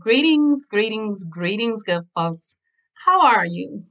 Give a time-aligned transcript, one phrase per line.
[0.00, 2.56] Greetings, greetings, greetings, good folks.
[3.04, 3.82] How are you?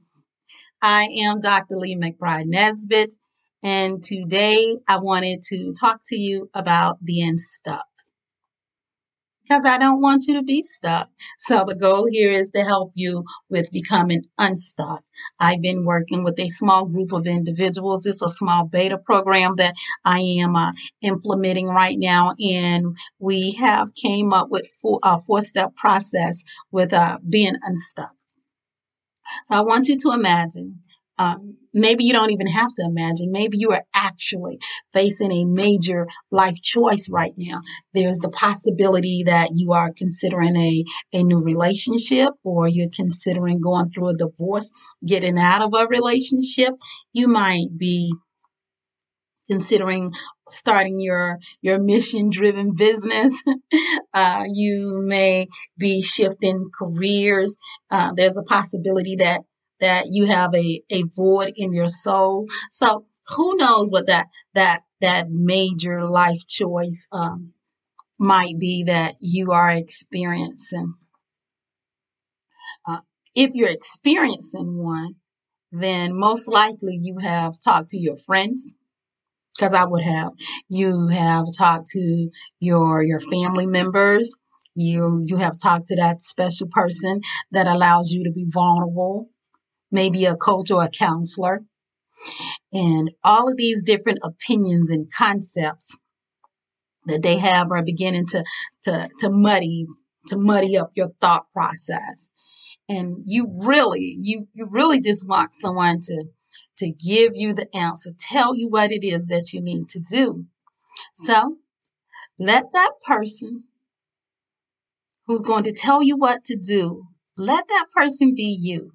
[0.82, 1.76] I am Dr.
[1.76, 3.14] Lee McBride Nesbitt,
[3.62, 7.86] and today I wanted to talk to you about being stuck
[9.50, 11.10] because I don't want you to be stuck.
[11.40, 15.02] So the goal here is to help you with becoming unstuck.
[15.40, 18.06] I've been working with a small group of individuals.
[18.06, 19.74] It's a small beta program that
[20.04, 20.70] I am uh,
[21.02, 27.18] implementing right now, and we have came up with four, a four-step process with uh,
[27.28, 28.14] being unstuck.
[29.46, 30.78] So I want you to imagine
[31.18, 33.30] um, maybe you don't even have to imagine.
[33.30, 34.58] Maybe you are actually
[34.92, 37.60] facing a major life choice right now.
[37.94, 43.90] There's the possibility that you are considering a, a new relationship or you're considering going
[43.90, 44.70] through a divorce,
[45.06, 46.74] getting out of a relationship.
[47.12, 48.12] You might be
[49.50, 50.12] considering
[50.48, 53.42] starting your your mission driven business
[54.14, 57.56] uh, you may be shifting careers
[57.90, 59.40] uh, there's a possibility that
[59.80, 62.46] that you have a, a void in your soul.
[62.70, 67.52] So who knows what that that that major life choice um,
[68.18, 70.94] might be that you are experiencing.
[72.86, 73.00] Uh,
[73.34, 75.14] if you're experiencing one,
[75.72, 78.74] then most likely you have talked to your friends
[79.56, 80.32] because I would have.
[80.68, 84.34] You have talked to your your family members.
[84.74, 87.20] You you have talked to that special person
[87.52, 89.30] that allows you to be vulnerable
[89.90, 91.62] maybe a coach or a counselor.
[92.72, 95.96] And all of these different opinions and concepts
[97.06, 98.44] that they have are beginning to,
[98.82, 99.86] to, to muddy,
[100.28, 102.30] to muddy up your thought process.
[102.88, 106.24] And you really, you, you really just want someone to,
[106.78, 110.44] to give you the answer, tell you what it is that you need to do.
[111.14, 111.56] So
[112.38, 113.64] let that person
[115.26, 117.04] who's going to tell you what to do,
[117.36, 118.92] let that person be you.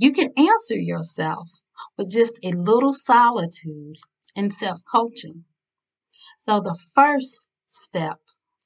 [0.00, 1.50] You can answer yourself
[1.96, 3.96] with just a little solitude
[4.36, 5.44] and self coaching.
[6.38, 8.20] So, the first step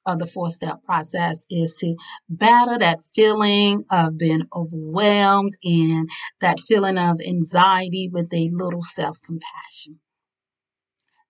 [0.05, 1.95] of the four step process is to
[2.29, 6.07] battle that feeling of being overwhelmed and
[6.39, 10.01] that feeling of anxiety with a little self compassion.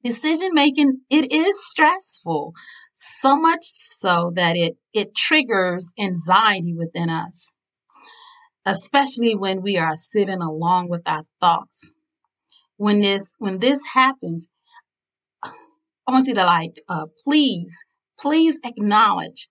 [0.04, 2.52] Decision making, it is stressful,
[2.94, 7.54] so much so that it, it triggers anxiety within us
[8.66, 11.94] especially when we are sitting along with our thoughts.
[12.78, 14.50] When this when this happens,
[15.44, 17.86] I want you to like uh, please
[18.20, 19.50] please acknowledge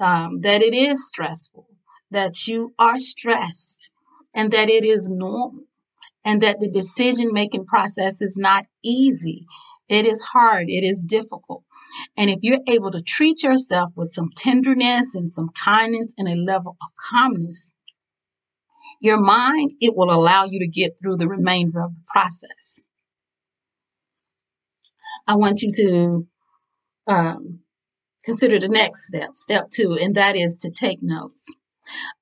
[0.00, 1.66] um, that it is stressful,
[2.10, 3.90] that you are stressed,
[4.34, 5.64] and that it is normal,
[6.24, 9.46] and that the decision making process is not easy.
[9.88, 10.66] It is hard.
[10.68, 11.64] It is difficult.
[12.16, 16.34] And if you're able to treat yourself with some tenderness and some kindness and a
[16.34, 17.70] level of calmness,
[19.00, 22.82] your mind, it will allow you to get through the remainder of the process.
[25.26, 26.26] I want you to
[27.12, 27.60] um,
[28.24, 31.54] consider the next step, step two, and that is to take notes.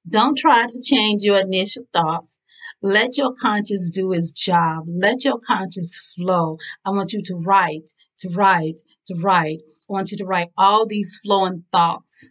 [0.09, 2.39] Don't try to change your initial thoughts.
[2.83, 4.85] Let your conscience do its job.
[4.87, 6.59] Let your conscience flow.
[6.85, 7.91] I want you to write,
[8.21, 9.61] to write, to write.
[9.89, 12.29] I want you to write all these flowing thoughts.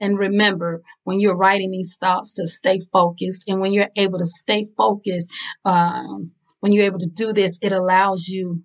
[0.00, 3.44] And remember, when you're writing these thoughts, to stay focused.
[3.46, 5.32] And when you're able to stay focused,
[5.64, 8.62] um, when you're able to do this, it allows you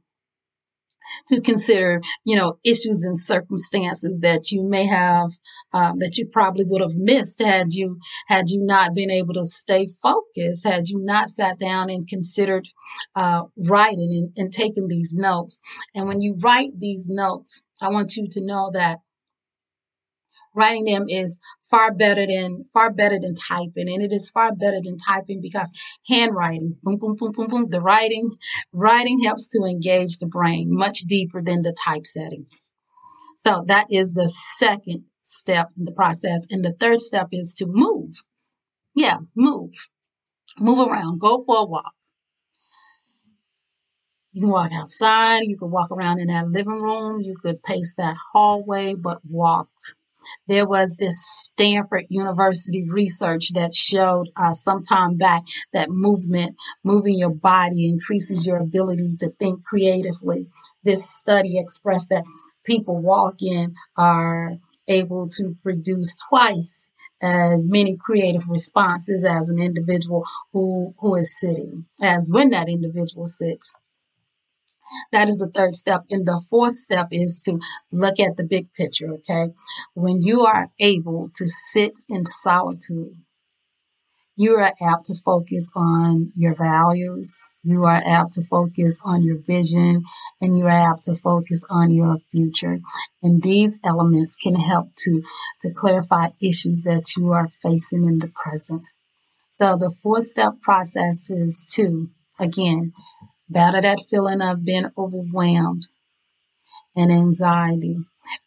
[1.28, 5.32] to consider, you know, issues and circumstances that you may have,
[5.74, 9.46] um, that you probably would have missed had you had you not been able to
[9.46, 12.68] stay focused, had you not sat down and considered
[13.16, 15.60] uh, writing and, and taking these notes.
[15.96, 19.00] And when you write these notes, I want you to know that
[20.56, 21.40] writing them is
[21.70, 23.90] far better than far better than typing.
[23.90, 25.72] And it is far better than typing because
[26.08, 28.30] handwriting boom boom boom boom boom the writing
[28.74, 32.46] writing helps to engage the brain much deeper than the typesetting
[33.42, 36.46] so that is the second step in the process.
[36.52, 38.24] And the third step is to move.
[38.96, 39.74] Yeah move.
[40.60, 41.20] Move around.
[41.20, 41.94] Go for a walk.
[44.34, 45.42] You can walk outside.
[45.44, 47.22] You could walk around in that living room.
[47.22, 49.70] You could pace that hallway but walk
[50.48, 57.18] there was this Stanford University research that showed uh, some time back that movement, moving
[57.18, 60.48] your body, increases your ability to think creatively.
[60.84, 62.24] This study expressed that
[62.66, 64.54] people walking are
[64.88, 66.92] able to produce twice
[67.22, 73.28] as many creative responses as an individual who who is sitting as when that individual
[73.28, 73.76] sits
[75.12, 76.06] That is the third step.
[76.10, 77.60] And the fourth step is to
[77.92, 79.54] look at the big picture, okay?
[79.94, 83.16] When you are able to sit in solitude,
[84.36, 89.38] you are apt to focus on your values, you are apt to focus on your
[89.38, 90.04] vision,
[90.40, 92.80] and you are apt to focus on your future.
[93.22, 95.22] And these elements can help to,
[95.62, 98.88] to clarify issues that you are facing in the present.
[99.54, 102.94] So the four step process is to, again,
[103.52, 105.88] battle that feeling of being overwhelmed
[106.96, 107.98] and anxiety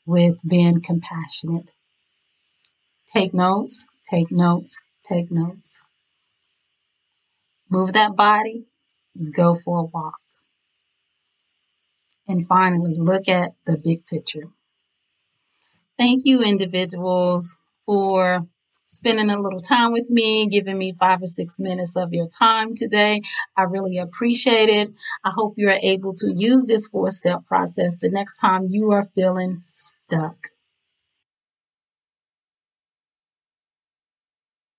[0.06, 1.70] with being compassionate.
[3.12, 5.82] Take notes, take notes, take notes.
[7.70, 8.64] Move that body,
[9.36, 10.20] go for a walk.
[12.26, 14.48] And finally, look at the big picture.
[15.98, 18.46] Thank you, individuals, for
[18.84, 22.74] spending a little time with me, giving me five or six minutes of your time
[22.74, 23.20] today.
[23.56, 24.90] I really appreciate it.
[25.24, 28.92] I hope you are able to use this four step process the next time you
[28.92, 30.53] are feeling stuck.